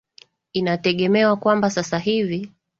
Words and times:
inategemewa 0.53 1.37
kwamba 1.37 1.69
sasa 1.69 1.99
hivi 1.99 2.51